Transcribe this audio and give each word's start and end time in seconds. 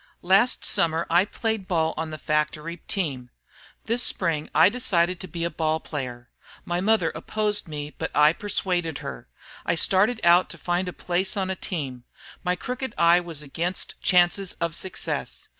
"Last 0.23 0.65
Summer 0.65 1.05
I 1.11 1.25
played 1.25 1.67
ball 1.67 1.93
on 1.95 2.09
the 2.09 2.17
factory 2.17 2.77
team. 2.87 3.29
This 3.85 4.01
Spring 4.01 4.49
I 4.55 4.67
decided 4.67 5.19
to 5.19 5.27
be 5.27 5.43
a 5.43 5.51
ball 5.51 5.79
player. 5.79 6.31
My 6.65 6.81
mother 6.81 7.11
opposed 7.13 7.67
me, 7.67 7.93
but 7.99 8.09
I 8.15 8.33
persuaded 8.33 8.97
her. 9.05 9.27
I 9.63 9.75
started 9.75 10.19
out 10.23 10.49
to 10.49 10.57
find 10.57 10.87
a 10.89 10.91
place 10.91 11.37
on 11.37 11.51
a 11.51 11.55
team. 11.55 12.05
My 12.43 12.55
crooked 12.55 12.95
eye 12.97 13.19
was 13.19 13.43
against 13.43 14.01
chances 14.01 14.53
of 14.53 14.73
success. 14.73 15.49